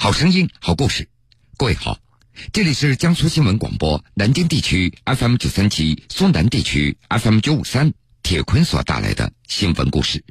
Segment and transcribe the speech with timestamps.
[0.00, 1.08] 好声音，好故事。
[1.56, 1.98] 各位好，
[2.52, 7.92] 这里是江苏新闻广播南京地区 FM 九三七、苏南地区 FM 九五三。
[8.22, 10.22] 铁坤所带来的新闻故事。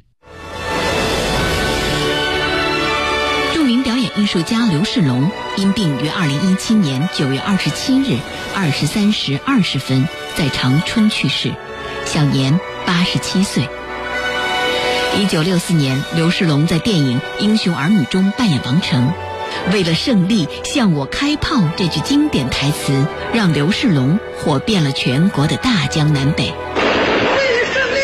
[3.52, 8.18] 著名表演艺术家刘世龙因病于二零一七年九月二十七日
[8.54, 11.52] 二十三时二十分在长春去世，
[12.06, 13.68] 享年八十七岁。
[15.18, 19.12] 一九六四年，刘世龙在电影《英雄儿女》中扮演王成。
[19.72, 26.44] 为了胜利，向我开炮这句经典台词，让刘世龙火遍了全国的大江南北。
[26.44, 28.00] 为了胜利，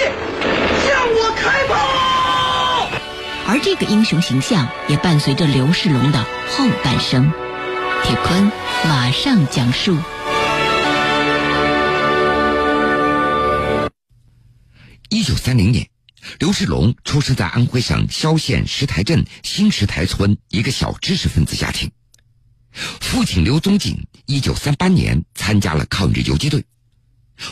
[0.86, 2.88] 向我开炮！
[3.46, 6.18] 而这个英雄形象也伴随着刘世龙的
[6.50, 7.30] 后半生。
[8.02, 8.52] 铁坤
[8.84, 9.96] 马上讲述。
[15.08, 15.93] 一九三零年。
[16.38, 21.90] 刘世龙出生在安徽省萧县石台镇新石台村一个小知识分子家庭。
[22.72, 26.64] 父亲刘宗锦一九三八年参加了抗日游击队，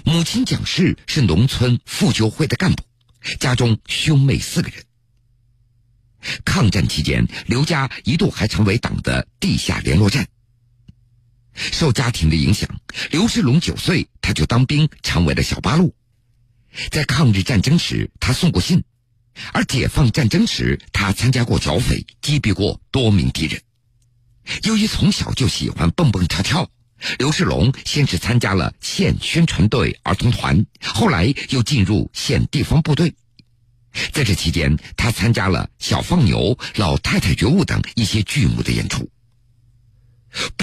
[0.05, 2.83] 母亲蒋氏是农村妇救会的干部，
[3.39, 4.85] 家中兄妹四个人。
[6.45, 10.29] 抗战期间，刘家一度还成为党的地下联络站。
[11.55, 12.81] 受家庭的影响，
[13.11, 15.95] 刘世龙九岁他就当兵，成为了小八路。
[16.91, 18.81] 在抗日战争时，他送过信；
[19.53, 23.61] 而解放战争时，他参加过剿匪，击毙过多名敌人。
[24.65, 26.69] 由于从小就喜欢蹦蹦跳跳，
[27.19, 33.15] 刘世龙先是参加了县宣传队儿童团，后来又进入县地方部队。
[34.13, 36.39] 在这期间，他参加了《小放牛》
[36.77, 39.09] 《老太太觉悟》等一些剧目的演出。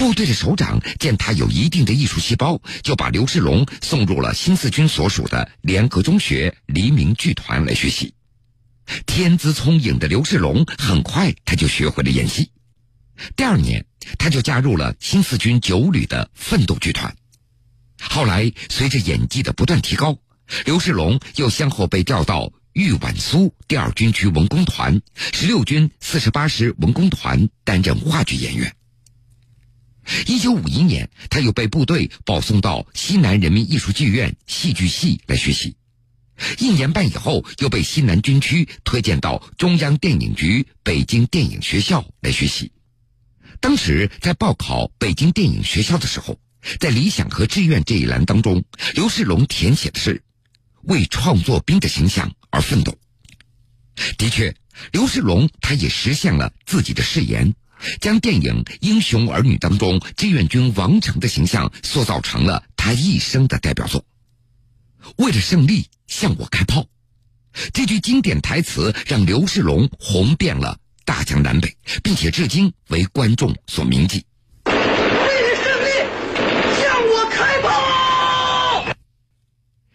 [0.00, 8.14] 部队的首长见他有一定的艺术细胞，就把刘世龙送入了新四军所属的联合中学黎明剧团来学习。
[9.04, 12.50] 天资聪颖的刘世龙很快他就学会了演戏。
[13.36, 13.84] 第二年，
[14.18, 17.14] 他就加入了新四军九旅的奋斗剧团。
[18.00, 20.16] 后来，随着演技的不断提高，
[20.64, 28.74] 刘世龙又先后被调到豫皖苏第二军区文工团、十六军四十八师文工团担任话剧演员。
[30.26, 35.76] 一九五一年，他又被部队保送到西南人民艺术剧院戏剧系来学习。
[36.58, 42.72] 一年半以后，又被西南军区推荐到中央电影局北京电影学校来学习。
[43.60, 46.40] 当时在报考北京电影学校的时候，
[46.78, 50.22] 在理想和志愿这一栏当中，刘世龙填写的是
[50.84, 52.96] 为创作兵的形象而奋斗。
[54.16, 54.54] 的确，
[54.92, 57.54] 刘世龙他也实现了自己的誓言。
[58.00, 64.04] 将电影《英雄儿女》当中志愿军王成的形象塑造成了他一生的代表作。
[65.16, 66.86] 为了胜利，向我开炮！
[67.72, 74.24] 这句经典台词让刘世龙红遍了大江南北，并且至今为观众所铭记。
[74.66, 75.90] 为了胜利，
[76.80, 78.94] 向我开炮！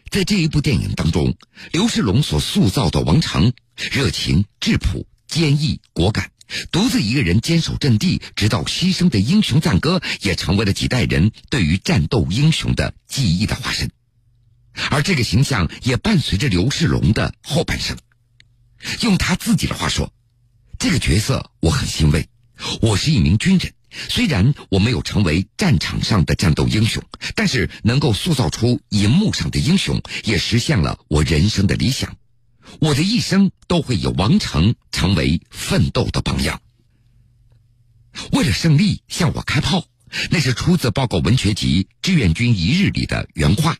[0.09, 1.33] 在这一部电影当中，
[1.71, 3.53] 刘世龙所塑造的王成，
[3.91, 6.31] 热情、质朴、坚毅、果敢。
[6.71, 13.89] 独自一个人坚守阵地，直到牺牲的英雄赞歌，也成为了几代人对于战斗英雄的记忆的化身。
[14.89, 17.97] 而这个形象也伴随着刘世龙的后半生。
[19.01, 20.13] 用他自己的话说
[20.77, 22.27] ：“这个角色我很欣慰，
[22.81, 23.73] 我是一名军人，
[24.09, 27.01] 虽然我没有成为战场上的战斗英雄，
[27.35, 32.15] 但是能够塑造出银幕上的英雄，也实现了我人生的理想。”
[32.79, 36.61] 我的一生都会有王成成为奋斗的榜样。
[38.31, 39.85] 为了胜利，向我开炮，
[40.31, 43.77] 那是出自报告文学集《志愿军一日》里的原话。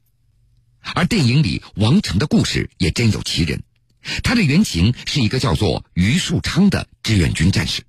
[0.94, 3.64] 而电影里王成的故事也真有其人，
[4.24, 7.84] 他的原型是一个叫做于树昌的志愿军战士。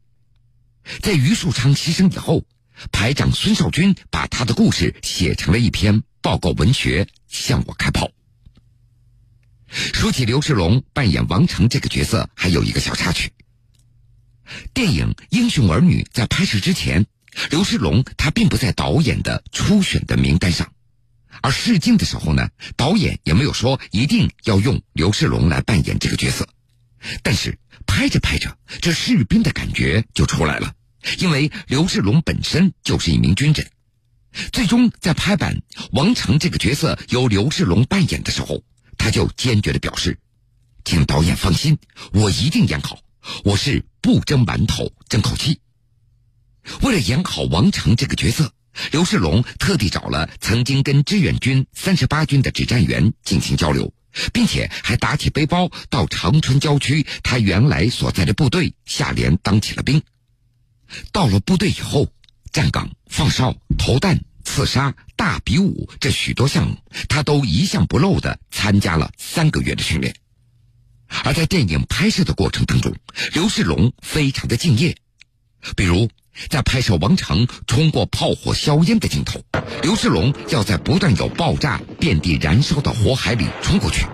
[1.00, 2.44] 在于树昌牺牲以后，
[2.92, 8.06] 排长孙少军把他的故事写成了一篇报告文学《向我开炮》。
[9.76, 13.31] 说起刘世龙扮演王成这个角色，还有一个小插曲。
[14.72, 17.04] 电影《英雄儿女》在拍摄之前，
[17.50, 20.72] 刘世龙他并不在导演的初选的名单上，
[21.42, 26.48] 而试镜的时候呢，导演也没有说一定要用刘世龙来扮演这个角色。
[27.22, 30.72] 但是拍着拍着，这士兵的感觉就出来了，
[31.18, 33.71] 因为刘世龙本身就是一名军人。
[34.53, 35.60] 最终在拍板
[35.92, 38.62] 王成这个角色由刘世龙扮演的时候。
[38.98, 40.19] 他就坚决的表示
[40.84, 41.78] ：“请导演放心，
[42.13, 42.98] 我一定演好。
[43.45, 45.60] 我是不蒸馒头争口气。”
[46.83, 48.53] 为了演好王成这个角色，
[48.91, 53.93] 刘世龙特地找了曾经跟志愿军三十八军的指战员进行交流，
[54.33, 60.03] 并且还打起背包到长春郊区他原来所在的部队下连当起了兵。
[61.13, 62.09] 到了部队以后，
[62.53, 66.77] 站岗、放哨、投弹、刺杀、大比武这许多项目，
[67.09, 70.15] 他都一项不漏的参加了三个月的训练。
[71.25, 72.95] 而在电影拍摄的过程当中，
[73.34, 74.97] 刘世龙非常的敬业。
[75.75, 76.09] 比如，
[76.48, 79.43] 在拍摄王成冲过炮火硝烟的镜头，
[79.83, 84.07] 刘世龙要在不断有爆炸、遍地燃烧的火海里冲过去，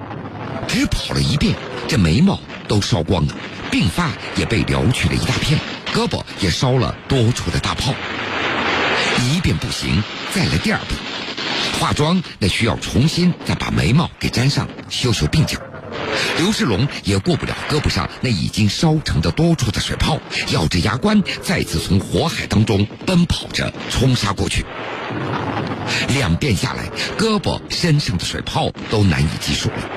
[0.66, 1.54] 只跑了一遍，
[1.88, 3.36] 这眉毛都烧光了，
[3.70, 5.60] 鬓发也被撩去了一大片，
[5.92, 7.94] 胳膊也烧了多处的大泡。
[9.24, 10.02] 一遍不行，
[10.34, 10.98] 再来第二遍。
[11.78, 15.58] 化妆那需要重新再把眉毛给粘上，修修鬓角。
[16.38, 20.18] 刘世龙也过不了胳膊上那已经烧成的多处的水泡，
[20.52, 24.64] 咬着牙关再次从火海当中奔跑着冲杀过去。
[26.08, 26.88] 两遍下来，
[27.18, 29.90] 胳膊身上的水泡都难以计数了。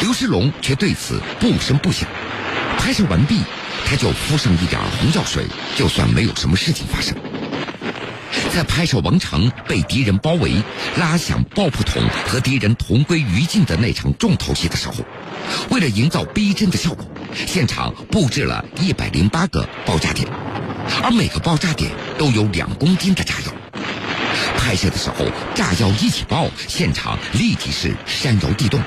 [0.00, 2.08] 刘世龙却对此不声不响。
[2.78, 3.40] 拍摄完毕，
[3.84, 5.44] 他就敷上一点红药水，
[5.76, 7.14] 就算没有什么事情发生。
[8.54, 10.62] 在拍摄王成被敌人包围、
[10.96, 15.04] 拉响爆破筒和敌人同归于尽的那场重头戏的时候，
[15.70, 17.04] 为了营造逼真的效果，
[17.34, 20.28] 现场布置了一百零八个爆炸点，
[21.02, 23.52] 而每个爆炸点都有两公斤的炸药。
[24.56, 28.80] 拍摄的时候，炸药一起爆，现场立即是山摇地动。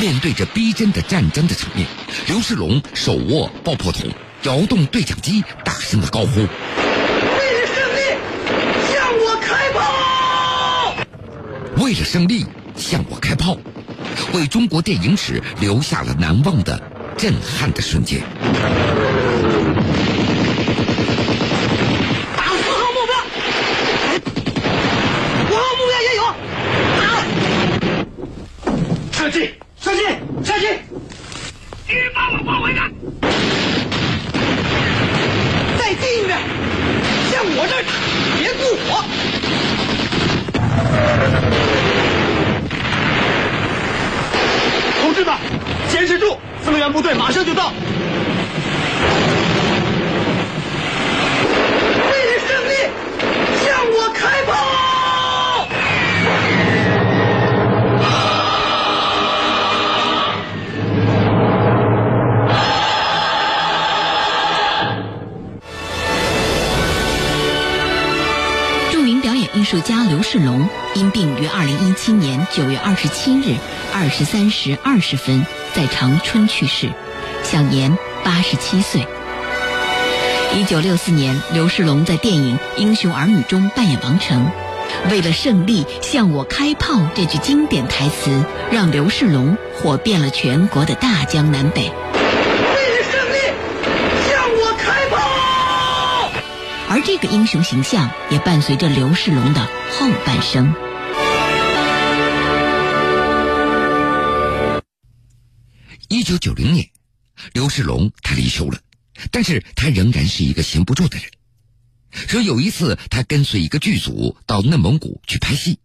[0.00, 1.86] 面对着逼真的战争的场面，
[2.26, 4.08] 刘世龙手握爆破筒，
[4.44, 6.46] 摇动对讲机，大声的高呼。
[11.88, 12.44] 为了胜利，
[12.76, 13.56] 向我开炮，
[14.34, 16.78] 为中国电影史留下了难忘的、
[17.16, 18.20] 震撼的瞬间。
[22.36, 23.16] 打四号目标，
[25.48, 26.22] 五号目标也有，
[26.98, 27.02] 打！
[29.16, 29.54] 射击！
[29.80, 30.02] 射击！
[30.44, 30.66] 射击！
[31.86, 32.82] 敌人把我包围了，
[35.78, 36.38] 再近一点，
[37.30, 37.90] 向我这儿打，
[38.38, 39.02] 别顾火。
[45.00, 45.34] 同志们，
[45.90, 47.72] 坚持住，增援部队马上就到。
[69.70, 73.54] 术家刘世龙因病于二零一七年九月二十七日
[73.92, 75.44] 二十三时二十分
[75.74, 76.90] 在长春去世，
[77.42, 79.06] 享年八十七岁。
[80.54, 84.50] 一九六四年，刘世龙在电影《英雄儿女》中扮演王成。
[85.10, 88.42] 为了胜利，向我开炮这句经典台词，
[88.72, 91.82] 让刘世龙火遍了全国的大江南北。
[91.82, 93.36] 为了胜利，
[94.30, 96.30] 向我开炮！
[96.90, 99.60] 而这个英雄形象也伴随着刘世龙的
[99.92, 100.74] 后半生。
[106.08, 106.88] 一九九零年，
[107.52, 108.78] 刘世龙他离休了，
[109.30, 111.30] 但是他仍然是一个闲不住的人。
[112.10, 115.78] 说有一次，他跟随一个剧组到内蒙古去拍戏，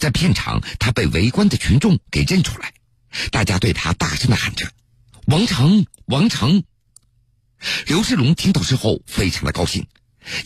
[0.00, 2.72] 在片场，他被围观的群众给认出来，
[3.30, 4.68] 大家对他大声的喊着
[5.26, 6.64] ：“王成，王成！”
[7.86, 9.86] 刘世龙听到之后非常的高兴，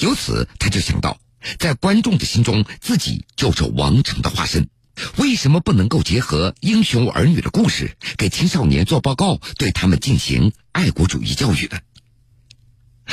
[0.00, 1.20] 由此他就想到，
[1.58, 4.68] 在观众的心中，自己就是王成的化身。
[5.16, 11.78] 为什么不能够结合英雄儿女的故事，给青少年做报告，对他们进行爱国主义教育呢？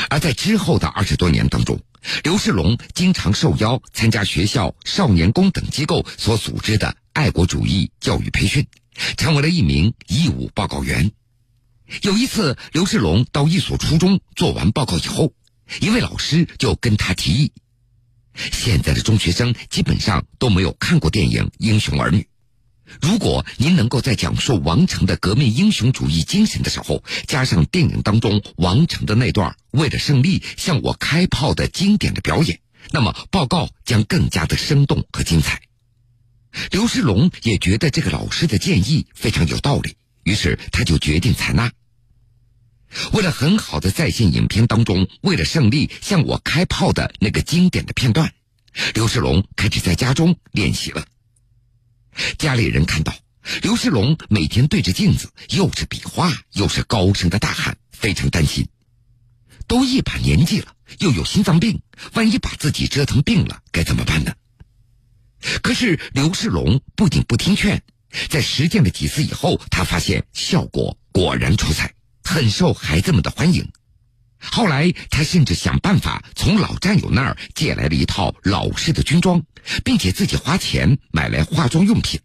[0.09, 1.79] 而在之后的二十多年当中，
[2.23, 8.65] 刘世龙经常受邀参加学校少年宫等机构所组织的爱国主义教育培训，
[9.15, 11.11] 成为了一名义务报告员。
[12.01, 15.31] 有一次，刘世龙到一所初中做完报告以后，
[15.81, 17.51] 一位老师就跟他提议。
[18.35, 22.21] 现在的中学生基本上都没有看过电影《英雄儿女》，
[23.01, 32.59] 如果您能够在讲述王成的革命英雄主义精神的时候，加上电影当中王成的那段为了胜利向我开炮的经典的表演，
[32.91, 35.61] 那么报告将更加的生动和精彩。
[36.71, 41.71] 刘世龙也觉得这个老师的建议非常有道理，于是他就决定采纳。
[43.13, 48.33] 为了很好的再现影片当中为了胜利向我开炮的那个经典的片段，
[48.93, 51.05] 刘世龙开始在家中练习了。
[52.37, 53.13] 家里人看到
[53.61, 58.67] 刘世龙每天对着镜子，又是比划又是高声的大喊，非常担心。
[59.67, 61.81] 都一把年纪了，又有心脏病，
[62.13, 64.33] 万一把自己折腾病了，该怎么办呢？
[65.61, 67.83] 可是刘世龙不仅不听劝，
[68.29, 71.93] 在实践了几次以后，他发现效果果然出彩。
[72.25, 73.71] 很受孩子们的欢迎，
[74.39, 79.43] 后来，他甚至想办法从老战友那儿借来了一套老式的军装，
[79.85, 82.19] 并且自己花钱买来化妆用品。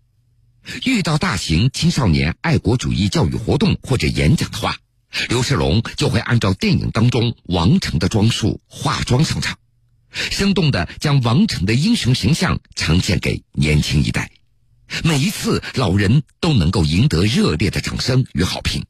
[0.84, 4.78] 遇到大型青少年爱国主义教育活动或者演讲的话，
[5.28, 9.58] 刘世龙就会按照电影当中王成的装束化妆上场，
[10.10, 14.30] 生动的将王成的英雄形象呈现给年轻一代。
[15.04, 18.84] 每一次，老人都能够赢得热烈的掌声与好评。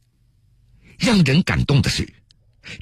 [1.00, 2.12] 让人感动的是，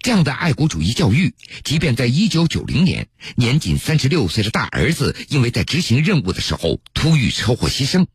[0.02, 1.32] 这样的爱国主义教育，
[1.62, 8.06] 即便在一九九零年，年仅三十六岁的大儿子因为在执行任务的时候突遇车祸牺牲。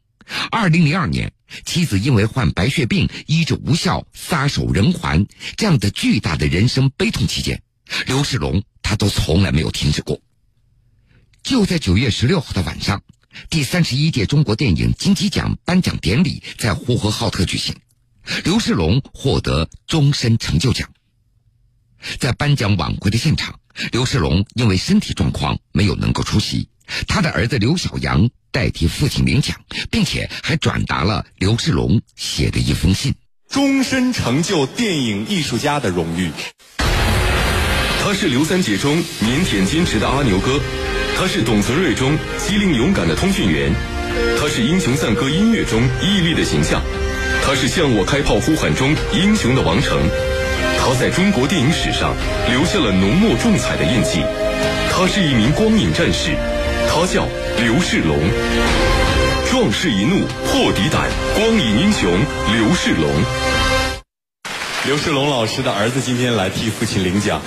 [0.52, 1.32] 二零零二年，
[1.66, 7.64] 妻子因为患白血病医治无效撒手人寰，这样的巨大的人生悲痛期间，
[8.06, 10.20] 刘世龙他都从来没有停止过。
[11.44, 13.02] 就在九月十六号的晚上，
[13.50, 17.76] 第三十一届中国电影金鸡奖颁奖典礼在呼和浩特举行，
[18.44, 20.90] 刘世龙获得终身成就奖。
[22.20, 23.60] 在颁奖晚会的现场，
[23.92, 26.70] 刘世龙因为身体状况没有能够出席，
[27.08, 28.30] 他的儿子刘小阳。
[28.54, 33.16] 代替父亲领奖，并且还转达了刘世龙写的一封信：
[33.50, 36.30] 终身成就电影艺术家的荣誉。
[38.04, 40.62] 他是刘三姐中腼腆坚持的阿牛哥，
[41.18, 43.74] 他是董存瑞中机灵勇敢的通讯员，
[44.40, 46.80] 他是英雄赞歌音乐中屹立的形象，
[47.46, 50.00] 他是向我开炮呼喊中英雄的王成，
[50.80, 52.16] 他在中国电影史上
[52.50, 54.24] 留下了浓墨重彩的印记，
[54.90, 56.32] 他是一名光影战士。
[56.88, 58.18] 他叫刘世龙，
[59.52, 62.10] 壮士一怒破敌胆，光影英雄
[62.54, 63.10] 刘世龙。
[64.86, 67.42] 刘世龙老师的儿子今天来替父亲领奖。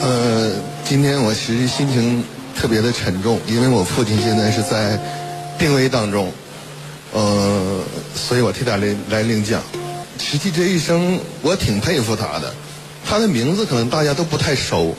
[0.00, 0.52] 呃，
[0.84, 2.24] 今天我其实心情
[2.58, 4.98] 特别的沉重，因为我父亲现在是在
[5.58, 6.32] 病危当中，
[7.12, 7.80] 呃，
[8.16, 9.62] 所以我替他来来领奖。
[10.18, 12.52] 实际这一生，我挺佩服他的。
[13.04, 14.96] 他的名字可能大家都不太熟。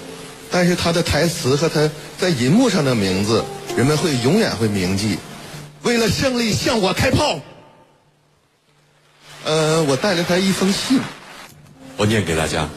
[0.50, 3.44] 但是他的台词和他在银幕上的名字，
[3.76, 5.18] 人们会永远会铭记。
[5.84, 7.42] 为了胜利，向我开炮。
[9.44, 11.02] 呃，我带了他一封信，
[11.98, 12.70] 我念给大家。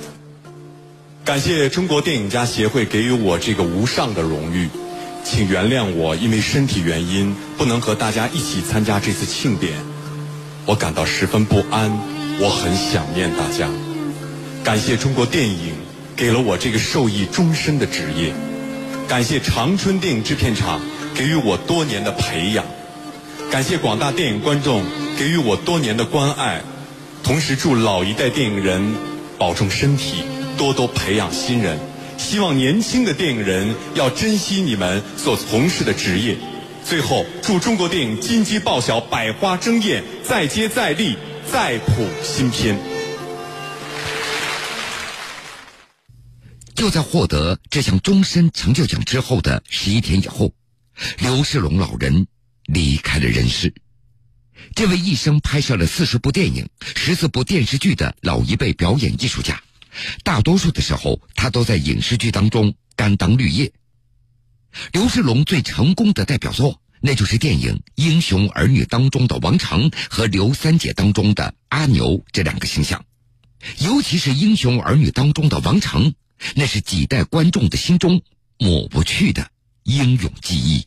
[1.24, 4.68] 感谢中国电影家协会给予我这个无上的荣誉，
[5.22, 9.78] 请原谅我因为身体原因不能和大家一起参加这次庆典，
[10.70, 11.90] 我感到十分不安，
[12.38, 13.68] 我很想念大家。
[14.62, 15.74] 感谢中国电影。
[16.14, 18.32] 给了我这个受益终身的职业，
[19.08, 20.80] 感谢长春电影制片厂
[21.14, 22.64] 给予我多年的培养，
[23.50, 24.84] 感谢广大电影观众
[25.18, 26.60] 给予我多年的关爱，
[27.24, 28.94] 同时祝老一代电影人
[29.38, 30.22] 保重身体，
[30.56, 31.78] 多多培养新人。
[32.18, 36.36] 希望年轻的电影人要珍惜你们所从事的职业。
[36.84, 41.16] 最后，祝中国电影金鸡报晓，百花争艳，再接再厉，
[41.50, 42.78] 再谱新篇。
[46.72, 50.54] 就在获得这项终身成就奖之后的十一天以后，
[51.18, 52.28] 刘世龙老人
[52.66, 53.74] 离开了人世。
[54.76, 59.60] 这位一生拍摄了四十部电影、十四部电视剧的老一辈表演艺术家，
[60.22, 63.72] 大多数的时候他都在影视剧当中甘当绿叶。
[64.92, 73.04] 刘世龙最成功的代表作，那就是电影《英雄儿女》当中的王成和刘三姐当中的阿牛这两个形象，
[73.78, 76.14] 尤其是《英雄儿女》当中的王成。
[76.54, 78.22] 那是几代观众的心中
[78.56, 79.50] 抹不去的
[79.82, 80.86] 英勇记忆。